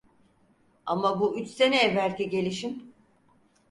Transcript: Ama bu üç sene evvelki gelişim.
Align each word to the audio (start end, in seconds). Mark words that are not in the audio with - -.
Ama 0.85 1.19
bu 1.19 1.39
üç 1.39 1.47
sene 1.49 1.81
evvelki 1.83 2.29
gelişim. 2.29 2.93